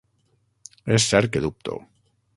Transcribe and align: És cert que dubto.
És 0.97 1.05
cert 1.11 1.33
que 1.37 1.45
dubto. 1.47 1.77